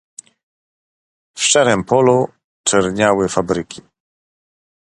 [1.37, 2.27] "W szczerem polu
[2.67, 3.81] czerwieniały fabryki."